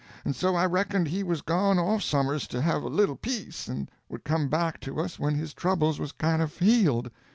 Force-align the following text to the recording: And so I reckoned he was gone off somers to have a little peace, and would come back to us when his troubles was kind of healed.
And 0.25 0.35
so 0.35 0.55
I 0.55 0.65
reckoned 0.65 1.09
he 1.09 1.21
was 1.21 1.43
gone 1.43 1.77
off 1.77 2.01
somers 2.01 2.47
to 2.47 2.59
have 2.63 2.81
a 2.81 2.87
little 2.89 3.15
peace, 3.17 3.67
and 3.67 3.91
would 4.09 4.23
come 4.23 4.49
back 4.49 4.79
to 4.79 4.99
us 4.99 5.19
when 5.19 5.35
his 5.35 5.53
troubles 5.53 5.99
was 5.99 6.11
kind 6.11 6.41
of 6.41 6.57
healed. 6.57 7.11